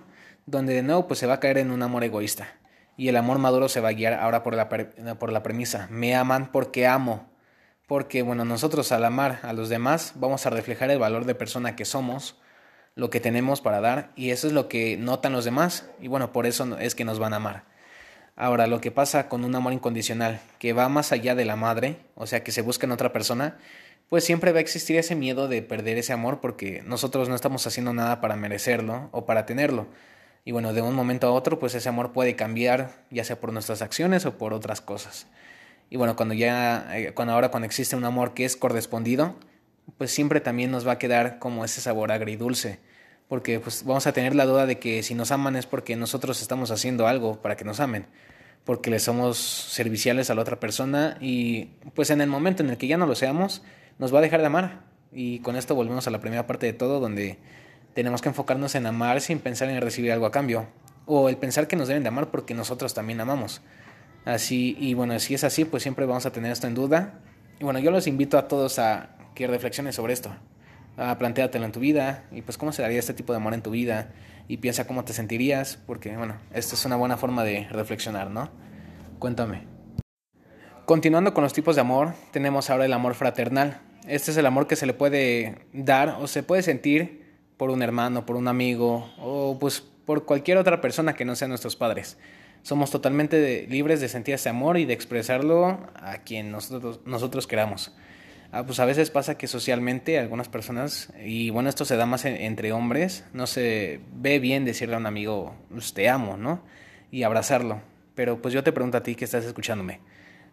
donde 0.47 0.73
de 0.73 0.83
nuevo 0.83 1.07
pues 1.07 1.21
se 1.21 1.27
va 1.27 1.35
a 1.35 1.41
caer 1.41 1.59
en 1.59 1.71
un 1.71 1.83
amor 1.83 2.03
egoísta 2.03 2.49
y 2.97 3.09
el 3.09 3.17
amor 3.19 3.37
maduro 3.37 3.69
se 3.69 3.83
va 3.83 3.91
a 3.91 3.93
guiar 3.93 4.15
ahora 4.15 4.43
por 4.43 4.55
la, 4.55 4.71
por 4.71 5.31
la 5.31 5.43
premisa, 5.43 5.87
me 5.91 6.15
aman 6.15 6.51
porque 6.51 6.87
amo. 6.87 7.29
Porque, 7.87 8.23
bueno, 8.23 8.47
nosotros 8.47 8.91
al 8.91 9.05
amar 9.05 9.41
a 9.43 9.53
los 9.53 9.69
demás 9.69 10.15
vamos 10.15 10.47
a 10.47 10.51
reflejar 10.51 10.91
el 10.91 10.99
valor 10.99 11.27
de 11.27 11.35
persona 11.35 11.77
que 11.77 11.85
somos, 11.85 12.41
lo 12.95 13.11
que 13.11 13.21
tenemos 13.21 13.61
para 13.61 13.81
dar, 13.81 14.13
y 14.17 14.31
eso 14.31 14.47
es 14.47 14.53
lo 14.53 14.69
que 14.69 14.97
notan 14.97 15.33
los 15.33 15.45
demás, 15.45 15.89
y 16.01 16.09
bueno, 16.09 16.33
por 16.33 16.47
eso 16.47 16.79
es 16.79 16.95
que 16.95 17.05
nos 17.05 17.19
van 17.19 17.33
a 17.33 17.37
amar. 17.37 17.65
Ahora, 18.37 18.67
lo 18.67 18.81
que 18.81 18.91
pasa 18.91 19.29
con 19.29 19.45
un 19.45 19.55
amor 19.55 19.73
incondicional, 19.73 20.41
que 20.59 20.73
va 20.73 20.89
más 20.89 21.13
allá 21.13 21.35
de 21.35 21.45
la 21.45 21.57
madre, 21.57 21.99
o 22.15 22.27
sea, 22.27 22.43
que 22.43 22.53
se 22.53 22.63
busca 22.63 22.87
en 22.87 22.93
otra 22.93 23.13
persona, 23.13 23.59
pues 24.09 24.25
siempre 24.25 24.53
va 24.53 24.59
a 24.59 24.61
existir 24.61 24.97
ese 24.97 25.15
miedo 25.15 25.49
de 25.49 25.63
perder 25.63 25.99
ese 25.99 26.13
amor 26.13 26.41
porque 26.41 26.83
nosotros 26.85 27.29
no 27.29 27.35
estamos 27.35 27.67
haciendo 27.67 27.93
nada 27.93 28.21
para 28.21 28.37
merecerlo 28.37 29.09
o 29.13 29.25
para 29.25 29.47
tenerlo. 29.47 29.87
Y 30.45 30.53
bueno, 30.53 30.73
de 30.73 30.83
un 30.83 30.95
momento 30.95 31.27
a 31.27 31.33
otro, 31.33 31.59
pues 31.59 31.75
ese 31.75 31.89
amor 31.89 32.13
puede 32.13 32.37
cambiar, 32.37 32.91
ya 33.11 33.25
sea 33.25 33.41
por 33.41 33.53
nuestras 33.53 33.83
acciones 33.83 34.27
o 34.27 34.37
por 34.37 34.53
otras 34.53 34.81
cosas. 34.81 35.27
Y 35.89 35.97
bueno, 35.97 36.17
cuando 36.17 36.35
ya, 36.35 36.89
eh, 36.97 37.13
cuando 37.15 37.35
ahora 37.35 37.51
cuando 37.51 37.67
existe 37.67 37.97
un 37.97 38.05
amor 38.05 38.35
que 38.35 38.45
es 38.45 38.57
correspondido, 38.57 39.37
pues 39.99 40.11
siempre 40.11 40.41
también 40.41 40.71
nos 40.71 40.87
va 40.87 40.93
a 40.93 40.99
quedar 40.99 41.39
como 41.39 41.65
ese 41.65 41.81
sabor 41.81 42.13
agridulce. 42.13 42.81
Porque 43.29 43.59
pues 43.59 43.85
vamos 43.85 44.07
a 44.07 44.13
tener 44.13 44.35
la 44.35 44.45
duda 44.45 44.67
de 44.67 44.79
que 44.79 45.03
si 45.03 45.15
nos 45.15 45.31
aman 45.31 45.57
es 45.57 45.67
porque 45.67 45.97
nosotros 45.97 46.43
estamos 46.43 46.71
haciendo 46.71 47.07
algo 47.07 47.41
para 47.41 47.57
que 47.57 47.65
nos 47.65 47.81
amen. 47.81 48.07
Porque 48.65 48.91
le 48.91 48.99
somos 48.99 49.39
serviciales 49.39 50.31
a 50.31 50.35
la 50.35 50.43
otra 50.43 50.61
persona 50.61 51.17
y 51.21 51.71
pues 51.95 52.11
en 52.11 52.21
el 52.21 52.29
momento 52.29 52.63
en 52.63 52.71
el 52.71 52.77
que 52.77 52.87
ya 52.87 52.97
no 52.97 53.07
lo 53.07 53.15
seamos, 53.15 53.63
nos 53.99 54.15
va 54.15 54.19
a 54.19 54.23
dejar 54.23 54.41
de 54.41 54.47
amar. 54.47 54.85
Y 55.13 55.39
con 55.41 55.57
esto 55.57 55.75
volvemos 55.75 56.07
a 56.07 56.11
la 56.11 56.21
primera 56.21 56.47
parte 56.47 56.67
de 56.67 56.73
todo, 56.73 57.01
donde 57.01 57.39
tenemos 57.95 58.21
que 58.21 58.29
enfocarnos 58.29 58.75
en 58.75 58.87
amar 58.87 59.21
sin 59.21 59.39
pensar 59.39 59.69
en 59.71 59.81
recibir 59.81 60.13
algo 60.13 60.27
a 60.27 60.31
cambio. 60.31 60.67
O 61.07 61.29
el 61.29 61.37
pensar 61.37 61.69
que 61.69 61.77
nos 61.77 61.89
deben 61.89 62.03
de 62.03 62.09
amar 62.09 62.31
porque 62.31 62.55
nosotros 62.55 62.95
también 62.95 63.21
amamos. 63.21 63.63
Así, 64.25 64.77
y 64.79 64.95
bueno, 64.95 65.19
si 65.21 65.35
es 65.35 65.45
así, 65.45 65.65
pues 65.65 65.83
siempre 65.83 66.07
vamos 66.07 66.27
a 66.27 66.33
tener 66.33 66.51
esto 66.51 66.67
en 66.67 66.75
duda. 66.75 67.21
Y 67.61 67.65
bueno, 67.65 67.79
yo 67.79 67.91
los 67.91 68.07
invito 68.07 68.39
a 68.39 68.49
todos 68.49 68.79
a 68.79 69.11
que 69.35 69.47
reflexionen 69.47 69.93
sobre 69.93 70.13
esto. 70.13 70.35
A 70.97 71.19
planteártelo 71.19 71.65
en 71.65 71.73
tu 71.73 71.81
vida 71.81 72.25
y 72.31 72.43
pues 72.43 72.57
cómo 72.57 72.73
se 72.73 72.83
daría 72.83 72.99
este 72.99 73.15
tipo 73.15 73.33
de 73.33 73.39
amor 73.39 73.55
en 73.55 73.63
tu 73.63 73.71
vida 73.71 74.13
y 74.47 74.59
piensa 74.59 74.87
cómo 74.87 75.05
te 75.05 75.13
sentirías, 75.13 75.79
porque 75.87 76.17
bueno, 76.17 76.37
esta 76.53 76.75
es 76.75 76.85
una 76.85 76.97
buena 76.97 77.17
forma 77.17 77.45
de 77.45 77.67
reflexionar, 77.71 78.31
¿no? 78.31 78.51
Cuéntame. 79.19 79.63
Continuando 80.85 81.33
con 81.33 81.43
los 81.43 81.55
tipos 81.55 81.77
de 81.77 81.81
amor, 81.81 82.15
tenemos 82.31 82.69
ahora 82.69 82.85
el 82.85 82.93
amor 82.93 83.15
fraternal. 83.15 83.81
Este 84.07 84.31
es 84.31 84.37
el 84.37 84.45
amor 84.45 84.67
que 84.67 84.77
se 84.77 84.87
le 84.87 84.93
puede 84.93 85.67
dar 85.73 86.17
o 86.21 86.27
se 86.27 86.43
puede 86.43 86.63
sentir 86.63 87.25
por 87.57 87.71
un 87.71 87.83
hermano, 87.83 88.27
por 88.27 88.37
un 88.37 88.49
amigo 88.49 89.11
o 89.19 89.59
pues 89.59 89.81
por 89.81 90.27
cualquier 90.27 90.59
otra 90.59 90.81
persona 90.81 91.15
que 91.15 91.25
no 91.25 91.37
sea 91.37 91.49
nuestros 91.49 91.77
padres. 91.77 92.19
Somos 92.63 92.91
totalmente 92.91 93.67
libres 93.69 94.01
de 94.01 94.09
sentir 94.09 94.35
ese 94.35 94.49
amor 94.49 94.77
y 94.77 94.85
de 94.85 94.93
expresarlo 94.93 95.79
a 95.95 96.19
quien 96.19 96.51
nosotros, 96.51 97.01
nosotros 97.05 97.47
queramos. 97.47 97.95
Ah, 98.55 98.65
pues 98.65 98.79
a 98.79 98.85
veces 98.85 99.11
pasa 99.11 99.37
que 99.37 99.49
socialmente 99.49 100.19
algunas 100.19 100.49
personas, 100.49 101.13
y 101.25 101.51
bueno, 101.51 101.69
esto 101.69 101.85
se 101.85 101.97
da 101.97 102.07
más 102.07 102.25
entre 102.25 102.73
hombres, 102.73 103.25
no 103.33 103.49
se 103.49 104.01
ve 104.15 104.39
bien 104.39 104.65
decirle 104.65 104.95
a 104.95 104.99
un 104.99 105.07
amigo, 105.07 105.57
pues, 105.71 105.93
te 105.93 106.09
amo, 106.09 106.37
¿no? 106.37 106.63
Y 107.11 107.25
abrazarlo. 107.25 107.83
Pero 108.15 108.41
pues 108.41 108.55
yo 108.55 108.63
te 108.63 108.71
pregunto 108.71 108.97
a 108.97 109.03
ti 109.03 109.17
que 109.17 109.25
estás 109.25 109.45
escuchándome, 109.45 110.01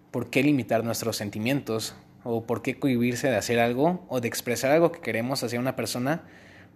¿por 0.10 0.32
qué 0.32 0.42
limitar 0.42 0.84
nuestros 0.84 1.16
sentimientos? 1.16 1.96
¿O 2.24 2.48
por 2.48 2.64
qué 2.64 2.80
cohibirse 2.80 3.30
de 3.30 3.38
hacer 3.38 3.60
algo 3.60 4.04
o 4.10 4.20
de 4.20 4.28
expresar 4.28 4.72
algo 4.72 4.92
que 4.92 5.02
queremos 5.02 5.44
hacia 5.44 5.60
una 5.60 5.76
persona 5.76 6.24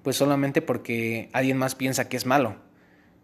pues 0.05 0.17
solamente 0.17 0.61
porque 0.61 1.29
alguien 1.33 1.57
más 1.57 1.73
piensa 1.73 2.07
que 2.07 2.15
es 2.15 2.27
malo. 2.27 2.57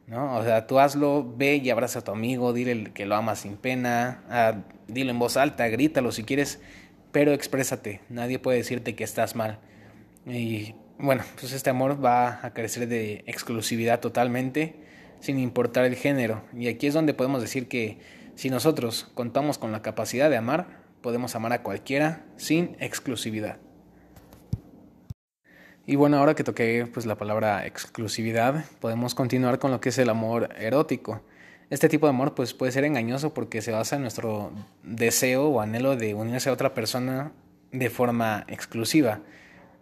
¿no? 0.08 0.36
O 0.36 0.44
sea, 0.44 0.66
tú 0.66 0.80
hazlo, 0.80 1.32
ve 1.38 1.58
y 1.58 1.70
abraza 1.70 2.00
a 2.00 2.04
tu 2.04 2.12
amigo, 2.12 2.54
dile 2.54 2.86
que 2.92 3.06
lo 3.06 3.16
amas 3.16 3.42
sin 3.42 3.56
pena, 3.56 4.24
ah, 4.32 4.56
dilo 4.88 5.12
en 5.12 5.20
voz 5.20 5.38
alta, 5.38 5.68
grítalo 5.68 6.12
si 6.12 6.24
quieres, 6.24 6.60
pero 7.12 7.34
exprésate, 7.34 8.02
nadie 8.10 8.40
puede 8.40 8.58
decirte 8.58 8.96
que 8.96 9.04
estás 9.04 9.36
mal. 9.36 9.60
Y 10.26 10.76
bueno, 10.98 11.24
pues 11.40 11.52
este 11.52 11.70
amor 11.70 12.04
va 12.04 12.46
a 12.46 12.54
crecer 12.54 12.88
de 12.88 13.24
exclusividad 13.26 14.00
totalmente, 14.00 14.76
sin 15.20 15.40
importar 15.40 15.86
el 15.86 15.96
género. 15.96 16.44
Y 16.54 16.68
aquí 16.68 16.88
es 16.88 16.94
donde 16.94 17.14
podemos 17.14 17.42
decir 17.42 17.68
que 17.68 18.00
si 18.36 18.50
nosotros 18.50 19.12
contamos 19.14 19.58
con 19.58 19.72
la 19.72 19.82
capacidad 19.82 20.30
de 20.30 20.38
amar, 20.38 20.82
podemos 21.02 21.36
amar 21.36 21.54
a 21.54 21.64
cualquiera 21.64 22.26
sin 22.38 22.76
exclusividad. 22.80 23.58
Y 25.86 25.96
bueno, 25.96 26.18
ahora 26.18 26.36
que 26.36 26.44
toqué 26.44 26.88
pues 26.92 27.06
la 27.06 27.18
palabra 27.18 27.66
exclusividad, 27.66 28.66
podemos 28.80 29.16
continuar 29.16 29.60
con 29.60 29.72
lo 29.72 29.82
que 29.82 29.90
es 29.90 29.98
el 29.98 30.10
amor 30.10 30.50
erótico. 30.58 31.24
Este 31.72 31.88
tipo 31.88 32.06
de 32.06 32.10
amor 32.10 32.36
pues 32.36 32.54
puede 32.54 32.74
ser 32.74 32.84
engañoso 32.84 33.34
porque 33.34 33.62
se 33.62 33.72
basa 33.72 33.96
en 33.96 34.02
nuestro 34.02 34.52
deseo 34.84 35.48
o 35.48 35.62
anhelo 35.62 35.96
de 35.96 36.14
unirse 36.14 36.50
a 36.50 36.54
otra 36.54 36.74
persona 36.74 37.32
de 37.72 37.90
forma 37.90 38.44
exclusiva, 38.50 39.22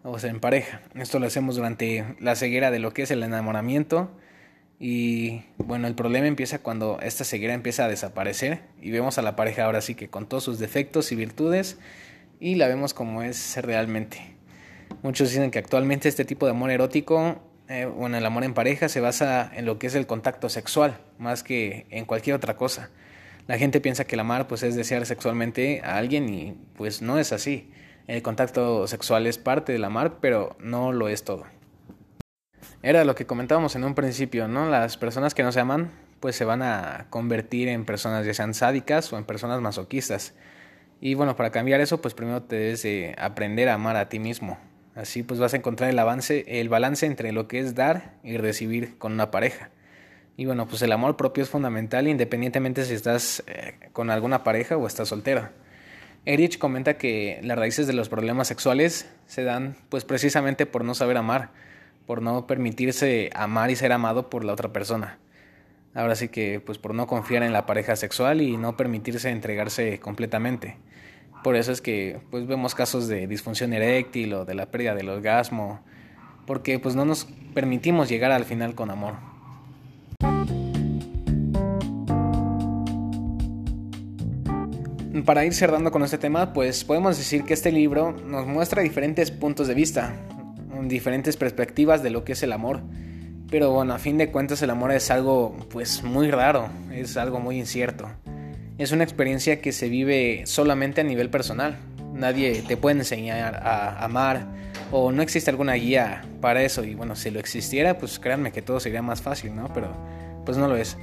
o 0.03 0.19
sea, 0.19 0.29
en 0.29 0.39
pareja. 0.39 0.83
Esto 0.93 1.17
lo 1.17 1.25
hacemos 1.25 1.55
durante 1.55 2.15
la 2.19 2.35
ceguera 2.35 2.69
de 2.69 2.77
lo 2.77 2.93
que 2.93 3.01
es 3.01 3.09
el 3.09 3.23
enamoramiento 3.23 4.11
y 4.79 5.41
bueno, 5.57 5.87
el 5.87 5.95
problema 5.95 6.27
empieza 6.27 6.59
cuando 6.59 6.99
esta 7.01 7.23
ceguera 7.23 7.55
empieza 7.55 7.85
a 7.85 7.87
desaparecer 7.87 8.61
y 8.79 8.91
vemos 8.91 9.17
a 9.17 9.23
la 9.23 9.35
pareja 9.35 9.65
ahora 9.65 9.81
sí 9.81 9.95
que 9.95 10.11
con 10.11 10.29
todos 10.29 10.43
sus 10.43 10.59
defectos 10.59 11.11
y 11.11 11.15
virtudes 11.15 11.79
y 12.39 12.53
la 12.53 12.67
vemos 12.67 12.93
como 12.93 13.23
es 13.23 13.57
realmente. 13.63 14.35
Muchos 15.01 15.31
dicen 15.31 15.49
que 15.49 15.57
actualmente 15.57 16.07
este 16.07 16.23
tipo 16.23 16.45
de 16.45 16.51
amor 16.51 16.69
erótico, 16.69 17.41
eh, 17.69 17.85
bueno, 17.85 18.17
el 18.17 18.25
amor 18.25 18.43
en 18.43 18.53
pareja 18.53 18.89
se 18.89 18.99
basa 18.99 19.49
en 19.53 19.65
lo 19.65 19.79
que 19.79 19.87
es 19.87 19.95
el 19.95 20.07
contacto 20.07 20.49
sexual, 20.49 20.97
más 21.17 21.43
que 21.43 21.85
en 21.89 22.05
cualquier 22.05 22.35
otra 22.35 22.57
cosa. 22.57 22.89
La 23.47 23.57
gente 23.57 23.79
piensa 23.79 24.05
que 24.05 24.15
el 24.15 24.19
amar 24.19 24.47
pues 24.47 24.63
es 24.63 24.75
desear 24.75 25.05
sexualmente 25.05 25.81
a 25.83 25.97
alguien 25.97 26.29
y 26.29 26.57
pues 26.75 27.01
no 27.01 27.17
es 27.17 27.31
así. 27.31 27.71
El 28.07 28.21
contacto 28.21 28.87
sexual 28.87 29.27
es 29.27 29.37
parte 29.37 29.71
del 29.71 29.83
amar, 29.83 30.19
pero 30.19 30.57
no 30.59 30.91
lo 30.91 31.07
es 31.07 31.23
todo 31.23 31.45
era 32.81 33.03
lo 33.03 33.15
que 33.15 33.25
comentábamos 33.25 33.75
en 33.75 33.83
un 33.83 33.95
principio, 33.95 34.47
¿no? 34.47 34.69
Las 34.69 34.97
personas 34.97 35.33
que 35.33 35.43
no 35.43 35.51
se 35.51 35.59
aman, 35.59 35.91
pues 36.19 36.35
se 36.35 36.45
van 36.45 36.61
a 36.61 37.07
convertir 37.09 37.67
en 37.67 37.85
personas 37.85 38.25
ya 38.25 38.33
sean 38.33 38.53
sádicas 38.53 39.11
o 39.11 39.17
en 39.17 39.25
personas 39.25 39.61
masoquistas. 39.61 40.33
Y 41.01 41.13
bueno, 41.13 41.35
para 41.35 41.51
cambiar 41.51 41.81
eso, 41.81 42.01
pues 42.01 42.13
primero 42.13 42.43
te 42.43 42.55
debes 42.55 42.83
de 42.83 43.15
aprender 43.17 43.69
a 43.69 43.75
amar 43.75 43.95
a 43.95 44.09
ti 44.09 44.19
mismo. 44.19 44.57
Así 44.95 45.23
pues 45.23 45.39
vas 45.39 45.53
a 45.53 45.57
encontrar 45.57 45.89
el 45.89 45.99
avance, 45.99 46.45
el 46.47 46.69
balance 46.69 47.05
entre 47.05 47.31
lo 47.31 47.47
que 47.47 47.59
es 47.59 47.75
dar 47.75 48.13
y 48.23 48.37
recibir 48.37 48.97
con 48.97 49.13
una 49.13 49.31
pareja. 49.31 49.69
Y 50.35 50.45
bueno, 50.45 50.67
pues 50.67 50.81
el 50.81 50.91
amor 50.91 51.17
propio 51.17 51.43
es 51.43 51.49
fundamental 51.49 52.07
independientemente 52.07 52.85
si 52.85 52.93
estás 52.93 53.43
eh, 53.47 53.75
con 53.93 54.09
alguna 54.09 54.43
pareja 54.43 54.77
o 54.77 54.87
estás 54.87 55.09
soltero. 55.09 55.49
Erich 56.25 56.57
comenta 56.57 56.97
que 56.97 57.39
las 57.43 57.57
raíces 57.57 57.87
de 57.87 57.93
los 57.93 58.09
problemas 58.09 58.47
sexuales 58.47 59.09
se 59.25 59.43
dan 59.43 59.75
pues 59.89 60.05
precisamente 60.05 60.65
por 60.65 60.83
no 60.83 60.93
saber 60.93 61.17
amar 61.17 61.51
por 62.09 62.23
no 62.23 62.47
permitirse 62.47 63.29
amar 63.35 63.69
y 63.69 63.75
ser 63.75 63.91
amado 63.91 64.31
por 64.31 64.43
la 64.43 64.53
otra 64.53 64.73
persona. 64.73 65.19
Ahora 65.93 66.15
sí 66.15 66.29
que 66.29 66.59
pues 66.59 66.79
por 66.79 66.95
no 66.95 67.05
confiar 67.05 67.43
en 67.43 67.53
la 67.53 67.67
pareja 67.67 67.95
sexual 67.95 68.41
y 68.41 68.57
no 68.57 68.75
permitirse 68.75 69.29
entregarse 69.29 69.99
completamente. 69.99 70.77
Por 71.43 71.55
eso 71.55 71.71
es 71.71 71.81
que 71.81 72.19
pues 72.31 72.45
vemos 72.47 72.75
casos 72.75 73.07
de 73.07 73.25
disfunción 73.25 73.71
eréctil 73.73 74.33
o 74.33 74.45
de 74.45 74.55
la 74.55 74.65
pérdida 74.65 74.93
del 74.93 75.09
orgasmo, 75.09 75.79
porque 76.45 76.79
pues 76.79 76.95
no 76.95 77.05
nos 77.05 77.25
permitimos 77.53 78.09
llegar 78.09 78.31
al 78.31 78.43
final 78.43 78.75
con 78.75 78.89
amor. 78.89 79.15
Para 85.25 85.45
ir 85.45 85.53
cerrando 85.53 85.91
con 85.91 86.03
este 86.03 86.17
tema, 86.17 86.53
pues 86.53 86.83
podemos 86.83 87.17
decir 87.17 87.43
que 87.43 87.53
este 87.53 87.71
libro 87.71 88.11
nos 88.11 88.45
muestra 88.45 88.81
diferentes 88.81 89.31
puntos 89.31 89.67
de 89.67 89.73
vista, 89.73 90.13
diferentes 90.83 91.37
perspectivas 91.37 92.03
de 92.03 92.09
lo 92.09 92.23
que 92.23 92.33
es 92.33 92.43
el 92.43 92.51
amor. 92.51 92.81
Pero 93.49 93.71
bueno, 93.71 93.93
a 93.93 93.97
fin 93.97 94.17
de 94.17 94.29
cuentas 94.29 94.61
el 94.61 94.69
amor 94.69 94.91
es 94.91 95.09
algo 95.09 95.55
pues 95.69 96.03
muy 96.03 96.29
raro, 96.31 96.69
es 96.91 97.17
algo 97.17 97.39
muy 97.39 97.57
incierto. 97.57 98.09
Es 98.79 98.93
una 98.93 99.03
experiencia 99.03 99.59
que 99.59 99.73
se 99.73 99.89
vive 99.89 100.43
solamente 100.45 101.01
a 101.01 101.03
nivel 101.03 101.29
personal. 101.29 101.77
Nadie 102.13 102.63
te 102.65 102.77
puede 102.77 102.97
enseñar 102.97 103.55
a 103.55 104.05
amar 104.05 104.47
o 104.89 105.11
no 105.11 105.21
existe 105.21 105.49
alguna 105.49 105.73
guía 105.73 106.23
para 106.39 106.63
eso 106.63 106.85
y 106.85 106.95
bueno, 106.95 107.17
si 107.17 107.29
lo 107.29 107.41
existiera, 107.41 107.97
pues 107.97 108.19
créanme 108.19 108.53
que 108.53 108.61
todo 108.61 108.79
sería 108.79 109.01
más 109.01 109.21
fácil, 109.21 109.53
¿no? 109.53 109.69
Pero 109.73 109.93
pues 110.45 110.57
no 110.57 110.69
lo 110.69 110.77
es. 110.77 110.97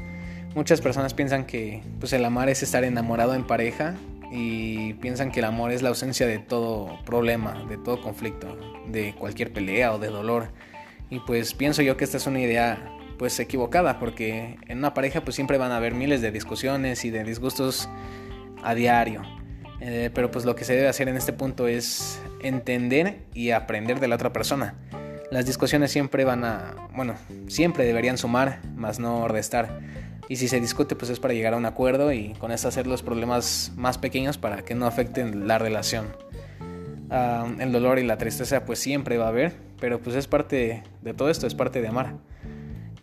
Muchas 0.54 0.80
personas 0.80 1.12
piensan 1.12 1.44
que 1.44 1.82
pues 2.00 2.14
el 2.14 2.24
amar 2.24 2.48
es 2.48 2.62
estar 2.62 2.82
enamorado 2.82 3.34
en 3.34 3.46
pareja 3.46 3.94
y 4.32 4.94
piensan 4.94 5.30
que 5.30 5.40
el 5.40 5.44
amor 5.44 5.70
es 5.70 5.82
la 5.82 5.90
ausencia 5.90 6.26
de 6.26 6.38
todo 6.38 6.98
problema, 7.04 7.62
de 7.68 7.76
todo 7.76 8.00
conflicto, 8.00 8.56
de 8.88 9.14
cualquier 9.14 9.52
pelea 9.52 9.92
o 9.92 9.98
de 9.98 10.08
dolor. 10.08 10.48
Y 11.10 11.20
pues 11.20 11.52
pienso 11.52 11.82
yo 11.82 11.98
que 11.98 12.04
esta 12.04 12.16
es 12.16 12.26
una 12.26 12.40
idea 12.40 12.95
pues 13.18 13.38
equivocada 13.40 13.98
porque 13.98 14.58
en 14.66 14.78
una 14.78 14.94
pareja 14.94 15.22
pues 15.22 15.34
siempre 15.34 15.58
van 15.58 15.72
a 15.72 15.76
haber 15.76 15.94
miles 15.94 16.20
de 16.20 16.30
discusiones 16.30 17.04
y 17.04 17.10
de 17.10 17.24
disgustos 17.24 17.88
a 18.62 18.74
diario. 18.74 19.22
Eh, 19.80 20.10
pero 20.14 20.30
pues 20.30 20.44
lo 20.44 20.56
que 20.56 20.64
se 20.64 20.74
debe 20.74 20.88
hacer 20.88 21.08
en 21.08 21.16
este 21.16 21.32
punto 21.32 21.68
es 21.68 22.20
entender 22.42 23.18
y 23.34 23.50
aprender 23.50 24.00
de 24.00 24.08
la 24.08 24.16
otra 24.16 24.32
persona. 24.32 24.74
Las 25.30 25.44
discusiones 25.44 25.90
siempre 25.90 26.24
van 26.24 26.44
a, 26.44 26.88
bueno, 26.94 27.14
siempre 27.48 27.84
deberían 27.84 28.16
sumar, 28.16 28.60
más 28.74 28.98
no 28.98 29.28
restar 29.28 29.80
y 30.28 30.36
si 30.36 30.48
se 30.48 30.60
discute 30.60 30.96
pues 30.96 31.10
es 31.10 31.20
para 31.20 31.34
llegar 31.34 31.54
a 31.54 31.56
un 31.56 31.66
acuerdo 31.66 32.12
y 32.12 32.34
con 32.34 32.50
eso 32.50 32.68
hacer 32.68 32.86
los 32.86 33.02
problemas 33.02 33.72
más 33.76 33.98
pequeños 33.98 34.38
para 34.38 34.62
que 34.62 34.74
no 34.74 34.86
afecten 34.86 35.46
la 35.46 35.58
relación. 35.58 36.06
Ah, 37.10 37.46
el 37.60 37.70
dolor 37.70 37.98
y 37.98 38.04
la 38.04 38.18
tristeza 38.18 38.64
pues 38.64 38.78
siempre 38.78 39.18
va 39.18 39.26
a 39.26 39.28
haber, 39.28 39.54
pero 39.80 40.00
pues 40.00 40.16
es 40.16 40.26
parte 40.26 40.82
de 41.02 41.14
todo 41.14 41.30
esto, 41.30 41.46
es 41.46 41.54
parte 41.54 41.80
de 41.80 41.88
amar. 41.88 42.14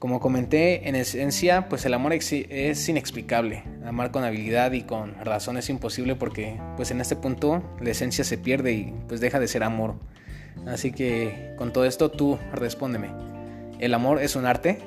Como 0.03 0.19
comenté, 0.19 0.89
en 0.89 0.95
esencia 0.95 1.69
pues 1.69 1.85
el 1.85 1.93
amor 1.93 2.11
es 2.11 2.89
inexplicable. 2.89 3.63
Amar 3.85 4.11
con 4.11 4.25
habilidad 4.25 4.73
y 4.73 4.81
con 4.81 5.15
razón 5.23 5.55
es 5.55 5.69
imposible 5.69 6.17
porque 6.17 6.59
pues 6.75 6.91
en 6.91 6.99
este 6.99 7.15
punto 7.15 7.63
la 7.79 7.91
esencia 7.91 8.25
se 8.25 8.37
pierde 8.37 8.73
y 8.73 8.93
pues 9.07 9.21
deja 9.21 9.39
de 9.39 9.47
ser 9.47 9.63
amor. 9.63 9.95
Así 10.67 10.91
que 10.91 11.53
con 11.57 11.71
todo 11.71 11.85
esto 11.85 12.11
tú 12.11 12.37
respóndeme. 12.51 13.11
¿El 13.79 13.93
amor 13.93 14.21
es 14.21 14.35
un 14.35 14.45
arte? 14.45 14.79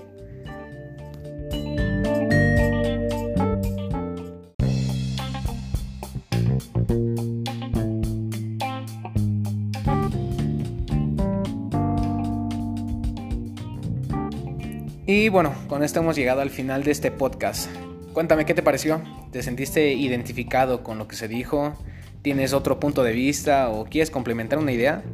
Y 15.08 15.28
bueno, 15.28 15.54
con 15.68 15.84
esto 15.84 16.00
hemos 16.00 16.16
llegado 16.16 16.40
al 16.40 16.50
final 16.50 16.82
de 16.82 16.90
este 16.90 17.12
podcast. 17.12 17.70
Cuéntame 18.12 18.44
qué 18.44 18.54
te 18.54 18.62
pareció. 18.62 19.00
¿Te 19.30 19.40
sentiste 19.40 19.92
identificado 19.92 20.82
con 20.82 20.98
lo 20.98 21.06
que 21.06 21.14
se 21.14 21.28
dijo? 21.28 21.74
¿Tienes 22.22 22.52
otro 22.52 22.80
punto 22.80 23.04
de 23.04 23.12
vista 23.12 23.68
o 23.68 23.84
quieres 23.84 24.10
complementar 24.10 24.58
una 24.58 24.72
idea? 24.72 25.04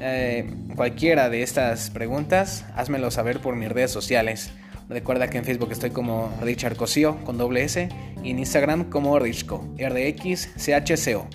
Eh, 0.00 0.52
cualquiera 0.74 1.30
de 1.30 1.44
estas 1.44 1.90
preguntas, 1.90 2.64
házmelo 2.74 3.12
saber 3.12 3.38
por 3.38 3.54
mis 3.54 3.68
redes 3.68 3.92
sociales. 3.92 4.50
Recuerda 4.88 5.30
que 5.30 5.38
en 5.38 5.44
Facebook 5.44 5.70
estoy 5.70 5.90
como 5.90 6.36
Richard 6.42 6.74
Cosío 6.74 7.22
con 7.24 7.38
doble 7.38 7.62
S 7.62 7.88
y 8.24 8.30
en 8.30 8.40
Instagram 8.40 8.90
como 8.90 9.16
Richco, 9.20 9.64
RDXCHCO. 9.78 11.28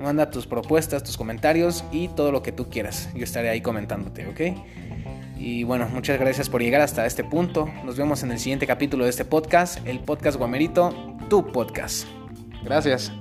Manda 0.00 0.32
tus 0.32 0.48
propuestas, 0.48 1.04
tus 1.04 1.16
comentarios 1.16 1.84
y 1.92 2.08
todo 2.08 2.32
lo 2.32 2.42
que 2.42 2.50
tú 2.50 2.68
quieras. 2.68 3.08
Yo 3.14 3.22
estaré 3.22 3.48
ahí 3.48 3.60
comentándote, 3.60 4.26
¿ok? 4.26 4.40
Y 5.38 5.62
bueno, 5.64 5.88
muchas 5.88 6.18
gracias 6.18 6.48
por 6.48 6.60
llegar 6.60 6.80
hasta 6.80 7.06
este 7.06 7.24
punto. 7.24 7.68
Nos 7.84 7.96
vemos 7.96 8.22
en 8.22 8.32
el 8.32 8.38
siguiente 8.38 8.66
capítulo 8.66 9.04
de 9.04 9.10
este 9.10 9.24
podcast, 9.24 9.86
el 9.86 10.00
podcast 10.00 10.36
Guamerito, 10.36 11.16
tu 11.28 11.46
podcast. 11.52 12.06
Gracias. 12.64 13.12